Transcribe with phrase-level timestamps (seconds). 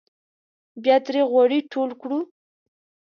[0.83, 2.19] بیا ترې غوړي ټول کړو.